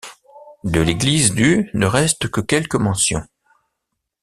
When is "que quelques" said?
2.27-2.73